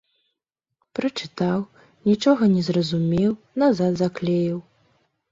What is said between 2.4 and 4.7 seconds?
не зразумеў, назад заклеіў.